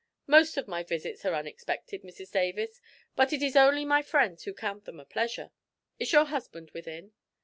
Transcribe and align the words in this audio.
"Most 0.25 0.57
of 0.57 0.67
my 0.67 0.81
visits 0.81 1.23
are 1.25 1.35
unexpected, 1.35 2.01
Mrs 2.01 2.31
Davis, 2.31 2.81
but 3.15 3.31
it 3.31 3.43
is 3.43 3.55
only 3.55 3.85
my 3.85 4.01
friends 4.01 4.45
who 4.45 4.53
count 4.55 4.85
them 4.85 4.99
a 4.99 5.05
pleasure. 5.05 5.51
Is 5.99 6.11
your 6.11 6.25
husband 6.25 6.71
within?" 6.71 7.11